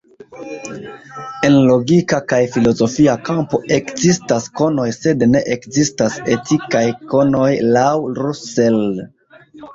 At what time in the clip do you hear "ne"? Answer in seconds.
5.35-5.43